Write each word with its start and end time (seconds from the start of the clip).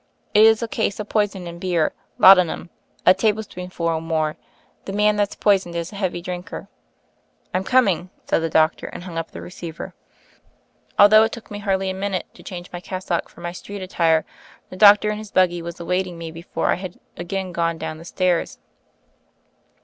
It 0.33 0.45
is 0.45 0.63
a 0.63 0.67
case 0.67 0.99
of 0.99 1.09
poison 1.09 1.45
in 1.45 1.59
beer— 1.59 1.93
laudanum— 2.17 2.71
a 3.05 3.13
tablespoonful 3.13 3.85
or 3.87 4.01
more. 4.01 4.35
The 4.85 4.93
man 4.93 5.15
that's 5.15 5.35
poisoned 5.35 5.75
is 5.75 5.91
a 5.91 5.95
heavy 5.97 6.23
drinker." 6.23 6.69
"I'm 7.53 7.63
coming!" 7.63 8.09
said 8.27 8.39
the 8.41 8.49
doctor 8.49 8.87
and 8.87 9.03
hung 9.03 9.19
up 9.19 9.29
the 9.29 9.43
receiver. 9.43 9.93
Although 10.97 11.21
it 11.21 11.31
took 11.31 11.51
me 11.51 11.59
hardly 11.59 11.91
a 11.91 11.93
minute 11.93 12.25
to 12.33 12.41
change 12.41 12.71
my 12.73 12.79
cassock 12.79 13.29
for 13.29 13.41
my 13.41 13.51
street 13.51 13.83
attire, 13.83 14.25
the 14.71 14.75
doc 14.75 15.01
tor 15.01 15.11
in 15.11 15.19
his 15.19 15.29
buggy 15.29 15.61
was 15.61 15.79
awaiting 15.79 16.17
me 16.17 16.31
before 16.31 16.71
I 16.71 16.75
had 16.81 16.99
again 17.15 17.51
gone 17.51 17.77
down 17.77 17.99
the 17.99 18.03
stairs. 18.05 18.57